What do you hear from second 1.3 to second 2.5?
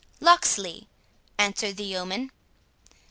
answered the yeoman.